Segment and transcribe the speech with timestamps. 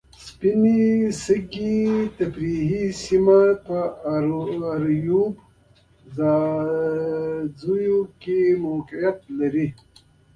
[0.25, 0.81] سپینې
[1.23, 1.77] شګې
[2.17, 3.77] تفریحي سیمه په
[4.73, 5.33] اریوب
[6.15, 9.67] ځاځیو کې موقیعت لري.